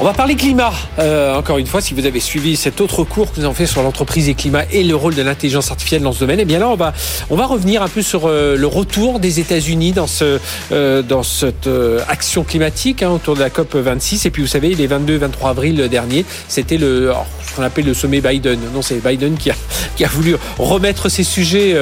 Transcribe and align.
On 0.00 0.04
va 0.04 0.14
parler 0.14 0.34
climat. 0.34 0.72
Euh, 0.98 1.34
encore 1.34 1.58
une 1.58 1.66
fois, 1.66 1.82
si 1.82 1.92
vous 1.92 2.06
avez 2.06 2.20
suivi 2.20 2.56
cet 2.56 2.80
autre 2.80 3.04
cours 3.04 3.32
que 3.32 3.38
nous 3.38 3.44
avons 3.44 3.52
fait 3.52 3.66
sur 3.66 3.82
l'entreprise 3.82 4.30
et 4.30 4.34
climat 4.34 4.62
et 4.72 4.82
le 4.82 4.96
rôle 4.96 5.14
de 5.14 5.20
l'intelligence 5.20 5.70
artificielle 5.70 6.00
dans 6.00 6.12
ce 6.12 6.20
domaine, 6.20 6.40
eh 6.40 6.46
bien 6.46 6.58
là, 6.58 6.70
on 6.70 6.74
va, 6.74 6.94
on 7.28 7.36
va 7.36 7.44
revenir 7.44 7.82
un 7.82 7.88
peu 7.88 8.00
sur 8.00 8.22
euh, 8.24 8.56
le 8.56 8.66
retour 8.66 9.20
des 9.20 9.40
États-Unis 9.40 9.92
dans, 9.92 10.06
ce, 10.06 10.38
euh, 10.72 11.02
dans 11.02 11.22
cette 11.22 11.68
action 12.08 12.44
climatique 12.44 13.02
hein, 13.02 13.10
autour 13.10 13.34
de 13.34 13.40
la 13.40 13.50
COP 13.50 13.76
26. 13.76 14.24
Et 14.24 14.30
puis, 14.30 14.40
vous 14.40 14.48
savez, 14.48 14.74
les 14.74 14.86
22 14.86 15.16
et 15.16 15.18
23 15.18 15.50
avril 15.50 15.86
dernier, 15.90 16.24
c'était 16.48 16.78
le, 16.78 17.12
ce 17.46 17.54
qu'on 17.54 17.62
appelle 17.62 17.84
le 17.84 17.92
sommet 17.92 18.22
Biden. 18.22 18.58
Non, 18.72 18.80
c'est 18.80 19.06
Biden 19.06 19.36
qui 19.36 19.50
a, 19.50 19.54
qui 19.96 20.06
a 20.06 20.08
voulu 20.08 20.34
remettre 20.56 21.10
ces 21.10 21.24
sujets 21.24 21.76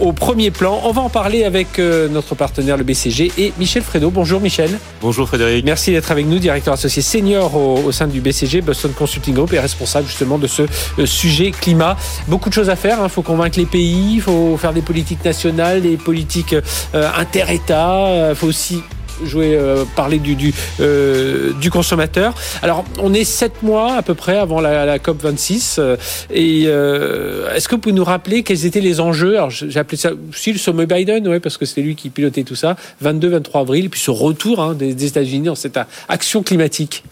au 0.00 0.12
premier 0.12 0.52
plan. 0.52 0.80
On 0.84 0.92
va 0.92 1.02
en 1.02 1.10
parler 1.10 1.42
avec 1.42 1.78
notre 1.78 2.36
partenaire, 2.36 2.76
le 2.76 2.84
BCG, 2.84 3.32
et 3.36 3.52
Michel 3.58 3.82
Fredo. 3.82 4.10
Bonjour, 4.10 4.40
Michel. 4.40 4.78
Bonjour, 5.00 5.26
Frédéric. 5.26 5.64
Merci 5.64 5.90
d'être 5.90 6.12
avec 6.12 6.26
nous, 6.26 6.38
directeur 6.38 6.74
associé 6.74 7.02
senior 7.02 7.47
au, 7.56 7.92
sein 7.92 8.06
du 8.06 8.20
BCG, 8.20 8.60
Boston 8.60 8.92
Consulting 8.96 9.34
Group, 9.34 9.52
est 9.52 9.60
responsable 9.60 10.06
justement 10.06 10.38
de 10.38 10.46
ce 10.46 10.62
euh, 10.62 11.06
sujet 11.06 11.50
climat. 11.50 11.96
Beaucoup 12.26 12.48
de 12.48 12.54
choses 12.54 12.70
à 12.70 12.76
faire. 12.76 12.98
Il 13.00 13.04
hein. 13.04 13.08
faut 13.08 13.22
convaincre 13.22 13.58
les 13.58 13.66
pays, 13.66 14.14
il 14.16 14.20
faut 14.20 14.56
faire 14.56 14.72
des 14.72 14.82
politiques 14.82 15.24
nationales, 15.24 15.82
des 15.82 15.96
politiques 15.96 16.54
euh, 16.94 17.10
inter-États. 17.16 18.30
Il 18.30 18.34
faut 18.34 18.46
aussi 18.46 18.82
jouer, 19.24 19.54
euh, 19.56 19.84
parler 19.96 20.18
du, 20.18 20.34
du, 20.34 20.52
euh, 20.80 21.52
du, 21.54 21.70
consommateur. 21.70 22.34
Alors, 22.62 22.84
on 23.00 23.14
est 23.14 23.24
sept 23.24 23.62
mois 23.62 23.94
à 23.94 24.02
peu 24.02 24.14
près 24.14 24.38
avant 24.38 24.60
la, 24.60 24.84
la 24.84 24.98
COP 24.98 25.22
26. 25.22 25.76
Euh, 25.78 25.96
et 26.30 26.64
est-ce 26.64 27.68
que 27.68 27.74
vous 27.74 27.80
pouvez 27.80 27.94
nous 27.94 28.04
rappeler 28.04 28.42
quels 28.42 28.66
étaient 28.66 28.80
les 28.80 29.00
enjeux? 29.00 29.36
Alors, 29.36 29.50
j'ai 29.50 29.78
appelé 29.78 29.96
ça 29.96 30.10
aussi 30.30 30.52
le 30.52 30.58
sommet 30.58 30.86
Biden, 30.86 31.26
ouais, 31.28 31.40
parce 31.40 31.56
que 31.56 31.66
c'était 31.66 31.82
lui 31.82 31.94
qui 31.94 32.10
pilotait 32.10 32.44
tout 32.44 32.54
ça. 32.54 32.76
22-23 33.04 33.60
avril, 33.60 33.90
puis 33.90 34.00
ce 34.00 34.10
retour 34.10 34.60
hein, 34.60 34.74
des, 34.74 34.94
des 34.94 35.06
États-Unis 35.06 35.46
dans 35.46 35.54
cette 35.54 35.78
action 36.08 36.42
climatique. 36.42 37.04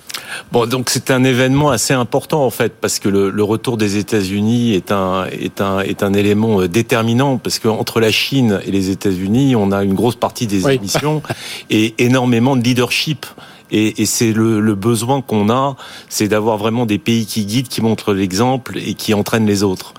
Bon, 0.53 0.67
donc 0.67 0.91
c'est 0.91 1.11
un 1.11 1.25
événement 1.25 1.71
assez 1.71 1.95
important 1.95 2.45
en 2.45 2.51
fait, 2.51 2.73
parce 2.81 2.99
que 2.99 3.09
le, 3.09 3.31
le 3.31 3.43
retour 3.43 3.77
des 3.77 3.97
États-Unis 3.97 4.75
est 4.75 4.91
un 4.91 5.27
est 5.27 5.61
un 5.61 5.81
est 5.81 6.03
un 6.03 6.15
élément 6.15 6.63
déterminant, 6.67 7.39
parce 7.39 7.59
qu'entre 7.59 8.01
la 8.01 8.11
Chine 8.11 8.61
et 8.67 8.71
les 8.71 8.91
États-Unis, 8.91 9.57
on 9.57 9.73
a 9.73 9.85
une 9.85 9.95
grosse 9.95 10.17
partie 10.17 10.47
des 10.47 10.69
émissions 10.69 11.23
et 11.71 11.95
énormément 11.99 12.57
de 12.57 12.63
leadership 12.63 13.27
et, 13.71 14.03
et 14.03 14.07
c'est 14.07 14.33
le, 14.33 14.61
le, 14.61 14.75
besoin 14.75 15.21
qu'on 15.21 15.51
a, 15.51 15.77
c'est 16.09 16.29
d'avoir 16.29 16.57
vraiment 16.57 16.87
des 16.87 16.99
pays 16.99 17.27
qui 17.27 17.45
guident, 17.45 17.69
qui 17.69 17.81
montrent 17.81 18.13
l'exemple 18.13 18.79
et 18.79 18.95
qui 18.95 19.15
entraînent 19.15 19.47
les 19.47 19.63
autres. 19.63 19.95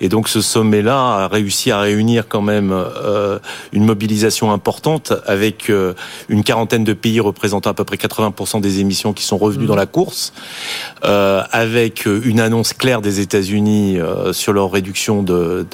Et 0.00 0.08
donc 0.08 0.28
ce 0.28 0.40
sommet-là 0.40 1.24
a 1.24 1.28
réussi 1.28 1.70
à 1.70 1.80
réunir 1.80 2.26
quand 2.28 2.42
même 2.42 2.72
euh, 2.72 3.38
une 3.72 3.84
mobilisation 3.84 4.52
importante 4.52 5.12
avec 5.26 5.70
euh, 5.70 5.94
une 6.28 6.42
quarantaine 6.42 6.84
de 6.84 6.92
pays 6.92 7.20
représentant 7.20 7.70
à 7.70 7.74
peu 7.74 7.84
près 7.84 7.96
80% 7.96 8.60
des 8.60 8.80
émissions 8.80 9.12
qui 9.12 9.24
sont 9.24 9.38
revenus 9.38 9.66
mmh. 9.66 9.68
dans 9.68 9.76
la 9.76 9.86
course, 9.86 10.32
euh, 11.04 11.42
avec 11.52 12.06
une 12.06 12.40
annonce 12.40 12.72
claire 12.72 13.00
des 13.00 13.20
États-Unis 13.20 13.98
euh, 13.98 14.32
sur 14.32 14.52
leur 14.52 14.70
réduction 14.70 15.22
de, 15.22 15.66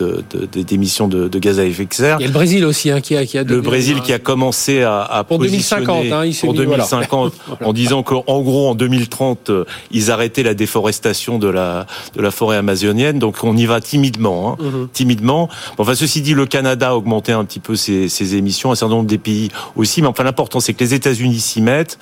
d'émissions 0.53 1.09
de, 1.09 1.23
de, 1.23 1.29
de, 1.29 1.39
gaz 1.39 1.59
à 1.59 1.65
effet 1.65 1.87
de 1.87 1.95
serre. 1.95 2.17
Il 2.21 2.23
y 2.23 2.25
a 2.25 2.29
le 2.29 2.35
Brésil 2.35 2.65
aussi 2.65 2.91
hein, 2.91 3.01
qui 3.01 3.17
a, 3.17 3.25
qui 3.25 3.39
a 3.39 3.45
le 3.45 3.61
Brésil 3.61 4.01
qui 4.03 4.13
a 4.13 4.19
commencé 4.19 4.83
à, 4.83 5.03
à 5.03 5.25
pour 5.25 5.39
2050, 5.39 6.13
hein, 6.13 6.31
pour 6.41 6.55
2050 6.55 7.33
en 7.63 7.73
disant 7.73 8.03
qu'en 8.03 8.41
gros 8.41 8.69
en 8.69 8.75
2030 8.75 9.51
euh, 9.51 9.65
ils 9.91 10.11
arrêtaient 10.11 10.43
la 10.43 10.55
déforestation 10.55 11.39
de 11.39 11.49
la 11.49 11.87
de 12.15 12.23
la 12.23 12.31
forêt 12.31 12.57
amazonienne. 12.57 13.19
Donc 13.19 13.37
on 13.43 13.57
y 13.57 13.67
va 13.67 13.81
timidement, 13.81 14.53
hein, 14.53 14.63
mhm. 14.63 14.89
timidement. 14.93 15.49
Enfin 15.79 15.95
ceci 15.95 16.23
dit, 16.23 16.35
le 16.35 16.47
Canada 16.47 16.91
a 16.91 16.95
augmenté 16.95 17.33
un 17.33 17.45
petit 17.45 17.61
peu 17.61 17.77
ses, 17.77 18.09
ses, 18.09 18.35
émissions, 18.35 18.71
un 18.73 18.75
certain 18.75 18.95
nombre 18.95 19.09
des 19.09 19.19
pays 19.19 19.51
aussi. 19.77 20.03
Mais 20.03 20.09
enfin 20.09 20.25
l'important 20.25 20.61
c'est 20.61 20.75
que 20.75 20.83
les 20.83 20.95
États-Unis 20.95 21.41
s'y 21.41 21.61
mettent 21.61 21.99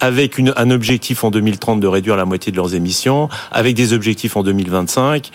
avec 0.00 0.38
une, 0.38 0.52
un 0.56 0.70
objectif 0.70 1.24
en 1.24 1.30
2030 1.30 1.80
de 1.80 1.86
réduire 1.86 2.16
la 2.16 2.24
moitié 2.24 2.52
de 2.52 2.56
leurs 2.56 2.74
émissions, 2.74 3.28
avec 3.52 3.74
des 3.74 3.92
objectifs 3.92 4.36
en 4.36 4.42
2025. 4.42 5.30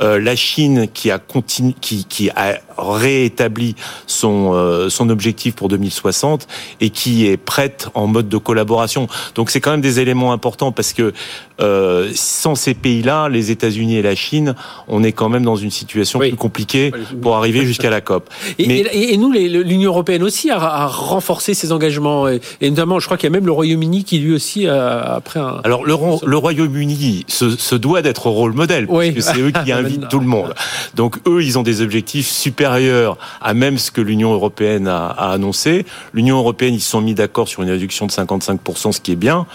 Euh, 0.00 0.20
la 0.20 0.36
Chine 0.36 0.88
qui 0.92 1.10
a 1.10 1.18
continu, 1.18 1.74
qui, 1.80 2.04
qui 2.04 2.30
a 2.30 2.58
réétabli 2.76 3.74
son 4.06 4.52
euh, 4.54 4.88
son 4.88 5.10
objectif 5.10 5.54
pour 5.54 5.68
2060 5.68 6.46
et 6.80 6.90
qui 6.90 7.26
est 7.26 7.36
prête 7.36 7.88
en 7.94 8.06
mode 8.06 8.28
de 8.28 8.36
collaboration. 8.36 8.97
Donc 9.34 9.50
c'est 9.50 9.60
quand 9.60 9.70
même 9.70 9.80
des 9.80 10.00
éléments 10.00 10.32
importants 10.32 10.72
parce 10.72 10.92
que 10.92 11.12
euh, 11.60 12.10
sans 12.14 12.54
ces 12.54 12.74
pays-là, 12.74 13.28
les 13.28 13.50
États-Unis 13.50 13.96
et 13.96 14.02
la 14.02 14.14
Chine, 14.14 14.54
on 14.86 15.02
est 15.02 15.12
quand 15.12 15.28
même 15.28 15.44
dans 15.44 15.56
une 15.56 15.70
situation 15.70 16.18
plus 16.18 16.36
compliquée 16.36 16.92
pour 17.20 17.36
arriver 17.36 17.66
jusqu'à 17.66 17.90
la 17.90 18.00
COP. 18.00 18.28
Et, 18.58 18.66
Mais... 18.66 18.84
et, 18.92 19.16
nous, 19.16 19.32
l'Union 19.32 19.90
européenne 19.90 20.22
aussi 20.22 20.50
a, 20.50 20.58
a, 20.58 20.86
renforcé 20.86 21.54
ses 21.54 21.72
engagements 21.72 22.28
et, 22.28 22.40
et 22.60 22.70
notamment, 22.70 23.00
je 23.00 23.06
crois 23.06 23.16
qu'il 23.16 23.28
y 23.28 23.32
a 23.32 23.34
même 23.34 23.46
le 23.46 23.52
Royaume-Uni 23.52 24.04
qui 24.04 24.18
lui 24.18 24.34
aussi 24.34 24.66
a, 24.66 25.14
après 25.14 25.40
un. 25.40 25.60
Alors 25.64 25.84
le, 25.84 25.94
le 26.26 26.36
Royaume-Uni 26.36 27.24
se, 27.26 27.50
se, 27.50 27.74
doit 27.74 28.02
d'être 28.02 28.28
rôle 28.28 28.52
modèle 28.52 28.86
parce 28.86 29.10
que 29.10 29.20
c'est 29.20 29.40
eux 29.40 29.50
qui 29.50 29.72
invitent 29.72 30.08
tout 30.08 30.20
le 30.20 30.26
monde. 30.26 30.54
Donc 30.94 31.16
eux, 31.26 31.42
ils 31.42 31.58
ont 31.58 31.62
des 31.62 31.80
objectifs 31.80 32.28
supérieurs 32.28 33.18
à 33.40 33.54
même 33.54 33.78
ce 33.78 33.90
que 33.90 34.00
l'Union 34.00 34.32
européenne 34.32 34.86
a, 34.86 35.06
a 35.06 35.32
annoncé. 35.32 35.86
L'Union 36.12 36.38
européenne, 36.38 36.74
ils 36.74 36.80
se 36.80 36.90
sont 36.90 37.00
mis 37.00 37.14
d'accord 37.14 37.48
sur 37.48 37.62
une 37.62 37.70
réduction 37.70 38.06
de 38.06 38.12
55%, 38.12 38.92
ce 38.92 39.00
qui 39.00 39.12
est 39.12 39.16
bien. 39.16 39.46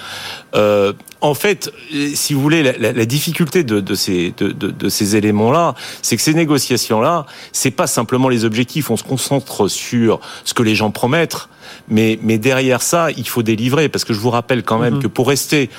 Euh, 0.55 0.93
en 1.23 1.33
fait, 1.33 1.71
si 2.15 2.33
vous 2.33 2.41
voulez, 2.41 2.61
la, 2.63 2.91
la 2.91 3.05
difficulté 3.05 3.63
de, 3.63 3.79
de 3.79 3.95
ces, 3.95 4.33
de, 4.35 4.51
de, 4.51 4.89
ces 4.89 5.15
éléments-là, 5.15 5.73
c'est 6.01 6.17
que 6.17 6.21
ces 6.21 6.33
négociations-là, 6.33 7.25
c'est 7.53 7.71
pas 7.71 7.87
simplement 7.87 8.27
les 8.27 8.43
objectifs. 8.43 8.89
On 8.91 8.97
se 8.97 9.03
concentre 9.03 9.69
sur 9.69 10.19
ce 10.43 10.53
que 10.53 10.63
les 10.63 10.75
gens 10.75 10.91
promettent, 10.91 11.47
mais, 11.87 12.19
mais 12.21 12.37
derrière 12.37 12.81
ça, 12.81 13.09
il 13.15 13.25
faut 13.25 13.41
délivrer. 13.41 13.87
Parce 13.87 14.03
que 14.03 14.13
je 14.13 14.19
vous 14.19 14.31
rappelle 14.31 14.63
quand 14.63 14.79
même 14.79 14.95
mm 14.95 14.99
-hmm. 14.99 15.03
que 15.03 15.07
pour 15.07 15.29
rester 15.29 15.69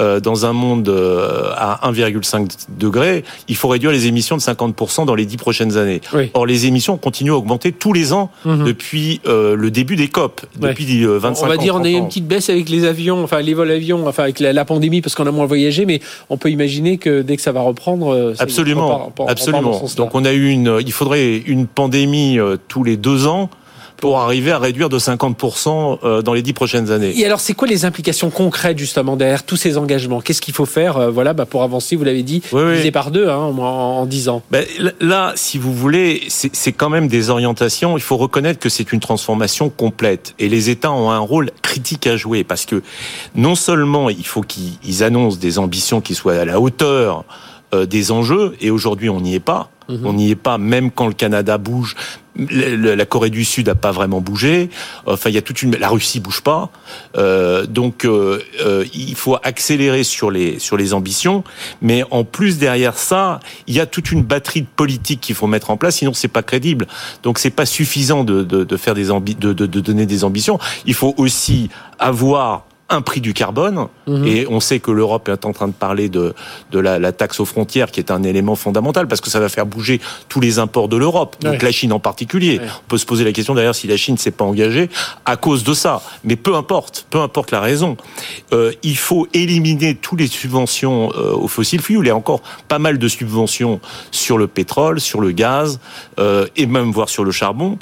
euh, 0.00 0.20
dans 0.20 0.46
un 0.46 0.52
monde 0.52 0.88
euh, 0.88 1.52
à 1.56 1.90
1,5 1.90 2.66
degré, 2.78 3.24
il 3.48 3.56
faut 3.56 3.68
réduire 3.68 3.92
les 3.92 4.06
émissions 4.06 4.36
de 4.36 4.40
50% 4.40 5.04
dans 5.04 5.14
les 5.14 5.26
dix 5.26 5.36
prochaines 5.36 5.76
années. 5.76 6.00
Oui. 6.14 6.30
Or, 6.34 6.46
les 6.46 6.66
émissions 6.66 6.96
continuent 6.96 7.32
à 7.32 7.36
augmenter 7.36 7.72
tous 7.72 7.92
les 7.92 8.12
ans 8.12 8.30
mm 8.44 8.50
-hmm. 8.50 8.64
depuis 8.64 9.20
euh, 9.26 9.56
le 9.56 9.70
début 9.70 9.96
des 9.96 10.08
COP, 10.08 10.40
ouais. 10.60 10.70
depuis 10.70 11.04
25 11.04 11.42
ans. 11.42 11.46
On 11.46 11.48
va 11.48 11.56
dire, 11.56 11.74
on 11.74 11.84
a 11.84 11.90
eu 11.90 11.92
une 11.92 12.08
petite 12.08 12.26
baisse 12.26 12.48
avec 12.50 12.68
les 12.68 12.84
avions, 12.84 13.22
enfin 13.22 13.40
les 13.42 13.54
vols 13.54 13.70
avions, 13.70 14.06
enfin 14.06 14.24
avec 14.24 14.40
la, 14.40 14.52
la 14.52 14.64
pandémie, 14.64 15.00
parce 15.02 15.14
qu'on 15.14 15.26
a 15.26 15.32
moins 15.38 15.46
voyagé, 15.46 15.84
mais 15.86 16.00
on 16.30 16.36
peut 16.36 16.50
imaginer 16.50 16.98
que 16.98 17.22
dès 17.22 17.36
que 17.36 17.42
ça 17.42 17.52
va 17.52 17.60
reprendre, 17.60 18.34
absolument, 18.38 18.88
repart, 18.88 19.06
repart, 19.06 19.30
absolument. 19.30 19.72
Repart 19.72 19.96
Donc 19.96 20.10
on 20.14 20.24
a 20.24 20.32
eu 20.32 20.46
une, 20.56 20.70
il 20.90 20.92
faudrait 20.92 21.36
une 21.54 21.66
pandémie 21.66 22.38
tous 22.68 22.84
les 22.84 22.96
deux 22.96 23.26
ans 23.26 23.50
pour 24.00 24.18
arriver 24.18 24.50
à 24.50 24.58
réduire 24.58 24.88
de 24.88 24.98
50% 24.98 25.98
euh, 26.02 26.22
dans 26.22 26.32
les 26.32 26.42
dix 26.42 26.52
prochaines 26.52 26.90
années. 26.90 27.12
Et 27.18 27.26
alors, 27.26 27.40
c'est 27.40 27.54
quoi 27.54 27.68
les 27.68 27.84
implications 27.84 28.30
concrètes 28.30 28.78
justement 28.78 29.16
derrière 29.16 29.44
tous 29.44 29.56
ces 29.56 29.76
engagements? 29.76 30.20
Qu'est-ce 30.20 30.40
qu'il 30.40 30.54
faut 30.54 30.66
faire, 30.66 30.96
euh, 30.96 31.10
voilà, 31.10 31.34
bah, 31.34 31.46
pour 31.46 31.62
avancer 31.62 31.96
Vous 31.96 32.04
l'avez 32.04 32.22
dit, 32.22 32.42
oui, 32.52 32.62
oui. 32.82 32.90
par 32.90 33.10
deux, 33.10 33.28
hein, 33.28 33.36
en, 33.36 34.06
10 34.06 34.28
ans? 34.28 34.42
Ben, 34.50 34.64
là, 35.00 35.32
si 35.36 35.58
vous 35.58 35.74
voulez, 35.74 36.24
c'est 36.28 36.72
quand 36.72 36.88
même 36.88 37.08
des 37.08 37.30
orientations. 37.30 37.96
Il 37.96 38.02
faut 38.02 38.16
reconnaître 38.16 38.58
que 38.58 38.68
c'est 38.68 38.92
une 38.92 39.00
transformation 39.00 39.68
complète, 39.68 40.34
et 40.38 40.48
les 40.48 40.70
États 40.70 40.92
ont 40.92 41.10
un 41.10 41.18
rôle 41.18 41.50
critique 41.62 42.06
à 42.06 42.16
jouer 42.16 42.42
parce 42.42 42.66
que 42.66 42.82
non 43.34 43.54
seulement 43.54 44.10
il 44.10 44.26
faut 44.26 44.42
qu'ils 44.42 45.02
annoncent 45.02 45.38
des 45.38 45.58
ambitions 45.58 46.00
qui 46.00 46.14
soient 46.14 46.34
à 46.34 46.44
la 46.44 46.60
hauteur 46.60 47.24
des 47.72 48.10
enjeux, 48.10 48.56
et 48.60 48.70
aujourd'hui 48.70 49.08
on 49.08 49.20
n'y 49.20 49.34
est 49.34 49.40
pas. 49.40 49.70
Mmh. 49.88 50.06
On 50.06 50.12
n'y 50.12 50.30
est 50.30 50.36
pas, 50.36 50.56
même 50.56 50.90
quand 50.90 51.08
le 51.08 51.14
Canada 51.14 51.58
bouge, 51.58 51.96
la 52.36 53.04
Corée 53.06 53.30
du 53.30 53.44
Sud 53.44 53.66
n'a 53.66 53.74
pas 53.74 53.90
vraiment 53.90 54.20
bougé. 54.20 54.70
Enfin, 55.06 55.30
il 55.30 55.34
y 55.34 55.38
a 55.38 55.42
toute 55.42 55.62
une. 55.62 55.74
La 55.76 55.88
Russie 55.88 56.20
bouge 56.20 56.42
pas. 56.42 56.70
Euh, 57.16 57.66
donc, 57.66 58.04
euh, 58.04 58.40
euh, 58.60 58.84
il 58.94 59.16
faut 59.16 59.36
accélérer 59.42 60.04
sur 60.04 60.30
les 60.30 60.58
sur 60.58 60.76
les 60.76 60.94
ambitions. 60.94 61.42
Mais 61.82 62.04
en 62.10 62.24
plus 62.24 62.58
derrière 62.58 62.96
ça, 62.96 63.40
il 63.66 63.74
y 63.74 63.80
a 63.80 63.86
toute 63.86 64.12
une 64.12 64.22
batterie 64.22 64.62
de 64.62 64.68
politiques 64.74 65.20
qu'il 65.20 65.34
faut 65.34 65.48
mettre 65.48 65.70
en 65.70 65.76
place. 65.76 65.96
Sinon, 65.96 66.14
c'est 66.14 66.28
pas 66.28 66.42
crédible. 66.42 66.86
Donc, 67.22 67.38
c'est 67.38 67.50
pas 67.50 67.66
suffisant 67.66 68.22
de, 68.22 68.42
de, 68.42 68.64
de 68.64 68.76
faire 68.76 68.94
des 68.94 69.10
ambi 69.10 69.34
de, 69.34 69.52
de, 69.52 69.66
de 69.66 69.80
donner 69.80 70.06
des 70.06 70.22
ambitions. 70.22 70.58
Il 70.86 70.94
faut 70.94 71.14
aussi 71.16 71.68
avoir 71.98 72.64
un 72.90 73.00
prix 73.00 73.20
du 73.20 73.32
carbone. 73.32 73.86
Mmh. 74.06 74.26
Et 74.26 74.46
on 74.48 74.60
sait 74.60 74.80
que 74.80 74.90
l'Europe 74.90 75.28
est 75.28 75.44
en 75.44 75.52
train 75.52 75.68
de 75.68 75.72
parler 75.72 76.08
de, 76.08 76.34
de 76.72 76.78
la, 76.78 76.98
la, 76.98 77.12
taxe 77.12 77.40
aux 77.40 77.44
frontières, 77.44 77.90
qui 77.90 78.00
est 78.00 78.10
un 78.10 78.22
élément 78.22 78.56
fondamental, 78.56 79.06
parce 79.06 79.20
que 79.20 79.30
ça 79.30 79.40
va 79.40 79.48
faire 79.48 79.66
bouger 79.66 80.00
tous 80.28 80.40
les 80.40 80.58
imports 80.58 80.88
de 80.88 80.96
l'Europe, 80.96 81.36
donc 81.40 81.52
ouais. 81.52 81.58
la 81.62 81.72
Chine 81.72 81.92
en 81.92 82.00
particulier. 82.00 82.58
Ouais. 82.58 82.66
On 82.66 82.88
peut 82.88 82.98
se 82.98 83.06
poser 83.06 83.24
la 83.24 83.32
question 83.32 83.54
d'ailleurs 83.54 83.74
si 83.74 83.86
la 83.86 83.96
Chine 83.96 84.18
s'est 84.18 84.30
pas 84.30 84.44
engagée 84.44 84.90
à 85.24 85.36
cause 85.36 85.64
de 85.64 85.72
ça. 85.72 86.02
Mais 86.24 86.36
peu 86.36 86.56
importe, 86.56 87.06
peu 87.10 87.20
importe 87.20 87.52
la 87.52 87.60
raison. 87.60 87.96
Euh, 88.52 88.72
il 88.82 88.96
faut 88.96 89.26
éliminer 89.32 89.94
tous 89.94 90.16
les 90.16 90.26
subventions 90.26 91.12
euh, 91.14 91.32
aux 91.32 91.48
fossiles 91.48 91.80
fuels. 91.80 92.00
Il 92.02 92.06
y 92.06 92.10
a 92.10 92.16
encore 92.16 92.42
pas 92.68 92.78
mal 92.78 92.98
de 92.98 93.08
subventions 93.08 93.80
sur 94.10 94.38
le 94.38 94.46
pétrole, 94.46 95.00
sur 95.00 95.20
le 95.20 95.32
gaz, 95.32 95.80
euh, 96.18 96.46
et 96.56 96.66
même 96.66 96.90
voire 96.90 97.08
sur 97.08 97.24
le 97.24 97.30
charbon. 97.30 97.78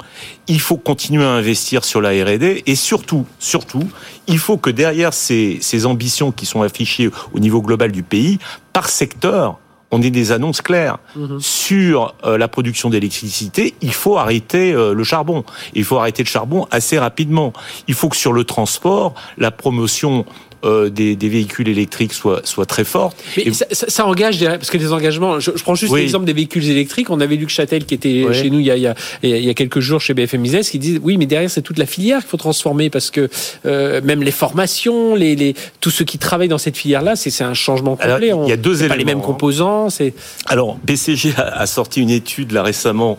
Il 0.47 0.59
faut 0.59 0.77
continuer 0.77 1.23
à 1.23 1.29
investir 1.29 1.85
sur 1.85 2.01
la 2.01 2.09
R&D, 2.09 2.63
et 2.65 2.75
surtout, 2.75 3.25
surtout, 3.39 3.87
il 4.27 4.39
faut 4.39 4.57
que 4.57 4.69
derrière 4.69 5.13
ces, 5.13 5.59
ces, 5.61 5.85
ambitions 5.85 6.31
qui 6.31 6.45
sont 6.45 6.61
affichées 6.61 7.09
au 7.33 7.39
niveau 7.39 7.61
global 7.61 7.91
du 7.91 8.03
pays, 8.03 8.39
par 8.73 8.89
secteur, 8.89 9.59
on 9.91 10.01
ait 10.01 10.11
des 10.11 10.31
annonces 10.31 10.61
claires 10.61 10.99
Mhm. 11.15 11.39
sur 11.39 12.13
euh, 12.25 12.37
la 12.37 12.47
production 12.47 12.89
d'électricité. 12.89 13.73
Il 13.81 13.93
faut 13.93 14.17
arrêter 14.17 14.71
euh, 14.73 14.93
le 14.93 15.03
charbon. 15.03 15.43
Il 15.73 15.83
faut 15.83 15.97
arrêter 15.97 16.23
le 16.23 16.27
charbon 16.27 16.67
assez 16.71 16.99
rapidement. 16.99 17.53
Il 17.87 17.93
faut 17.95 18.09
que 18.09 18.17
sur 18.17 18.33
le 18.33 18.43
transport, 18.43 19.13
la 19.37 19.51
promotion 19.51 20.25
euh, 20.65 20.89
des, 20.89 21.15
des 21.15 21.29
véhicules 21.29 21.67
électriques 21.69 22.13
soit 22.13 22.45
soit 22.45 22.65
très 22.65 22.83
forte. 22.83 23.17
Mais 23.37 23.43
Et- 23.43 23.53
ça, 23.53 23.65
ça- 23.71 23.89
ça 23.89 24.05
engage 24.05 24.39
parce 24.43 24.69
que 24.69 24.77
les 24.77 24.91
engagements. 24.91 25.39
Je, 25.39 25.51
je 25.55 25.63
prends 25.63 25.75
juste 25.75 25.91
Oui. 25.93 26.01
l'exemple 26.01 26.25
des 26.25 26.33
véhicules 26.33 26.67
électriques. 26.69 27.09
On 27.09 27.19
avait 27.21 27.35
Luc 27.35 27.49
Châtel 27.49 27.85
qui 27.85 27.93
était 27.93 28.25
chez 28.33 28.49
nous 28.49 28.59
il 28.59 28.65
y, 28.65 28.71
a, 28.71 28.75
il, 28.75 28.81
y 28.83 28.87
a, 28.87 28.95
il 29.23 29.43
y 29.43 29.49
a 29.49 29.53
quelques 29.53 29.79
jours 29.79 30.01
chez 30.01 30.13
BFM 30.13 30.41
Business 30.41 30.69
qui 30.69 30.79
disait 30.79 30.99
oui, 31.01 31.17
mais 31.17 31.25
derrière 31.25 31.49
c'est 31.49 31.61
toute 31.61 31.77
la 31.77 31.85
filière 31.85 32.19
qu'il 32.19 32.29
faut 32.29 32.37
transformer 32.37 32.89
parce 32.89 33.09
que 33.11 33.29
euh, 33.65 34.01
même 34.03 34.21
les 34.23 34.31
formations, 34.31 35.15
les, 35.15 35.35
les 35.35 35.53
tous 35.81 35.91
ceux 35.91 36.05
qui 36.05 36.17
travaillent 36.17 36.47
dans 36.49 36.57
cette 36.57 36.77
filière-là, 36.77 37.15
c'est 37.15 37.43
un 37.43 37.53
changement 37.53 37.97
Alors, 38.01 38.17
complet. 38.19 38.33
il 38.45 38.49
y 38.49 38.51
a 38.51 38.57
deux 38.57 38.75
c'est 38.75 38.87
pas 38.87 38.95
les 38.95 39.01
éléments, 39.03 39.19
mêmes 39.19 39.23
hein. 39.23 39.27
composants. 39.27 39.89
C'est 39.89 40.13
Alors, 40.45 40.77
BCG 40.83 41.33
a, 41.37 41.61
a 41.61 41.65
sorti 41.65 42.01
une 42.01 42.09
étude 42.09 42.51
là 42.51 42.63
récemment 42.63 43.15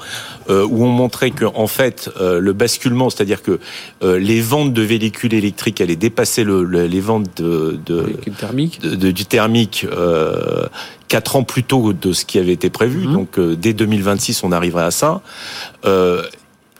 euh, 0.48 0.66
où 0.68 0.84
on 0.84 0.88
montrait 0.88 1.30
que 1.30 1.44
en 1.46 1.66
fait 1.66 2.10
le 2.20 2.52
basculement, 2.52 3.08
c'est-à-dire 3.10 3.42
que 3.42 3.58
les 4.02 4.40
ventes 4.40 4.72
de 4.72 4.82
véhicules 4.82 5.32
électriques 5.34 5.80
allaient 5.80 5.96
dépasser 5.96 6.44
le, 6.44 6.62
le- 6.64 6.86
les 6.86 7.00
ventes 7.00 7.29
de, 7.36 7.78
de- 7.86 9.10
du 9.12 9.24
thermique 9.26 9.84
euh, 9.90 10.66
quatre 11.08 11.36
ans 11.36 11.42
plus 11.42 11.62
tôt 11.64 11.92
de 11.92 12.12
ce 12.12 12.24
qui 12.24 12.38
avait 12.38 12.52
été 12.52 12.70
prévu. 12.70 13.06
Mhm. 13.06 13.12
Donc 13.12 13.38
euh, 13.38 13.56
dès 13.56 13.72
2026, 13.72 14.42
on 14.44 14.52
arriverait 14.52 14.84
à 14.84 14.90
ça. 14.90 15.20
Euh, 15.84 16.22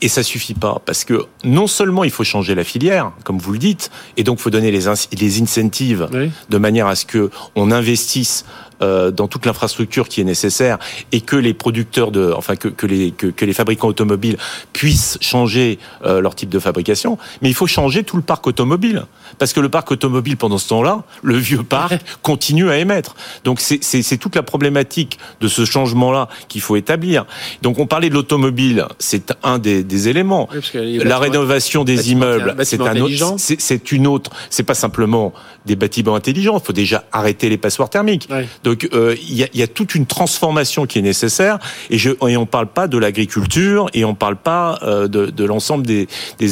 et 0.02 0.08
ça 0.08 0.22
suffit 0.22 0.54
pas 0.54 0.80
parce 0.86 1.04
que 1.04 1.24
non 1.44 1.66
seulement 1.66 2.04
il 2.04 2.10
faut 2.10 2.24
changer 2.24 2.54
la 2.54 2.64
filière, 2.64 3.12
comme 3.22 3.36
vous 3.38 3.52
le 3.52 3.58
dites, 3.58 3.90
et 4.16 4.24
donc 4.24 4.38
il 4.38 4.42
faut 4.42 4.48
donner 4.50 4.70
les, 4.70 4.86
les 5.18 5.42
incentives 5.42 6.08
Oui. 6.12 6.30
de 6.48 6.58
manière 6.58 6.86
à 6.86 6.94
ce 6.94 7.04
que 7.04 7.30
on 7.54 7.70
investisse 7.70 8.46
euh, 8.82 9.10
dans 9.10 9.28
toute 9.28 9.46
l'infrastructure 9.46 10.08
qui 10.08 10.20
est 10.20 10.24
nécessaire 10.24 10.78
et 11.12 11.20
que 11.20 11.36
les 11.36 11.54
producteurs 11.54 12.10
de, 12.10 12.32
enfin 12.36 12.56
que, 12.56 12.68
que 12.68 12.86
les 12.86 13.10
que, 13.12 13.26
que 13.26 13.44
les 13.44 13.52
fabricants 13.52 13.88
automobiles 13.88 14.36
puissent 14.72 15.18
changer 15.20 15.78
euh, 16.04 16.20
leur 16.20 16.34
type 16.34 16.48
de 16.50 16.58
fabrication. 16.58 17.18
Mais 17.42 17.48
il 17.48 17.54
faut 17.54 17.66
changer 17.66 18.04
tout 18.04 18.16
le 18.16 18.22
parc 18.22 18.46
automobile 18.46 19.04
parce 19.38 19.52
que 19.52 19.60
le 19.60 19.68
parc 19.68 19.90
automobile 19.90 20.36
pendant 20.36 20.58
ce 20.58 20.68
temps-là, 20.68 21.02
le 21.22 21.36
vieux 21.36 21.62
parc 21.62 22.00
continue 22.22 22.70
à 22.70 22.78
émettre. 22.78 23.14
Donc 23.44 23.60
c'est 23.60 23.82
c'est 23.82 24.02
c'est 24.02 24.16
toute 24.18 24.36
la 24.36 24.42
problématique 24.42 25.18
de 25.40 25.48
ce 25.48 25.64
changement-là 25.64 26.28
qu'il 26.48 26.60
faut 26.60 26.76
établir. 26.76 27.26
Donc 27.62 27.78
on 27.78 27.86
parlait 27.86 28.08
de 28.08 28.14
l'automobile, 28.14 28.86
c'est 28.98 29.32
un 29.42 29.58
des, 29.58 29.82
des 29.84 30.08
éléments. 30.08 30.48
Oui, 30.52 30.98
La 31.04 31.18
rénovation 31.18 31.84
des 31.84 32.12
immeubles, 32.12 32.54
c'est 32.64 32.80
un 32.80 32.96
autre, 33.00 33.34
c'est- 33.38 33.92
une 33.92 34.06
autre. 34.06 34.30
C'est 34.50 34.62
pas 34.62 34.74
simplement 34.74 35.32
des 35.66 35.74
bâtiments 35.76 36.14
intelligents. 36.14 36.58
Il 36.62 36.64
faut 36.64 36.72
déjà 36.72 37.04
arrêter 37.12 37.48
les 37.48 37.56
passoires 37.58 37.90
thermiques. 37.90 38.28
Donc 38.64 38.69
euh, 38.92 39.14
il 39.28 39.36
y, 39.36 39.62
a, 39.62 39.66
toute 39.66 39.94
une 39.94 40.06
transformation 40.06 40.86
qui 40.86 40.98
est 40.98 41.02
nécessaire. 41.02 41.58
Et, 41.90 41.98
on 42.36 42.46
parle 42.46 42.68
pas 42.68 42.88
de 42.88 42.98
l'agriculture 42.98 43.86
et 43.94 44.04
on 44.04 44.14
parle 44.14 44.36
pas 44.36 44.78
euh, 44.82 45.08
de, 45.08 45.44
l'ensemble 45.44 45.86
des, 45.86 46.08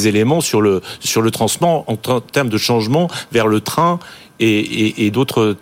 éléments 0.07 0.41
sur 0.41 0.61
le 0.61 0.81
sur 0.99 1.21
le 1.21 1.31
transport 1.31 1.83
en 1.87 1.95
ter- 1.95 2.21
termes 2.31 2.49
de 2.49 2.57
changement 2.57 3.09
vers 3.31 3.47
le 3.47 3.59
train 3.59 3.99
et, 4.39 4.59
et, 4.59 5.05
et 5.05 5.11
d'autres 5.11 5.57